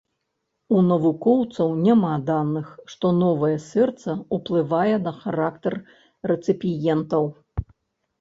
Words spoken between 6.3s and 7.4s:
рэцыпіентаў.